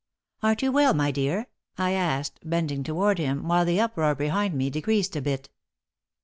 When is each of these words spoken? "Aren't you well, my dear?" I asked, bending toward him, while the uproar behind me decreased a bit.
"Aren't 0.41 0.63
you 0.63 0.71
well, 0.71 0.95
my 0.95 1.11
dear?" 1.11 1.45
I 1.77 1.91
asked, 1.91 2.39
bending 2.43 2.81
toward 2.83 3.19
him, 3.19 3.47
while 3.47 3.65
the 3.65 3.79
uproar 3.79 4.15
behind 4.15 4.55
me 4.55 4.71
decreased 4.71 5.15
a 5.15 5.21
bit. 5.21 5.51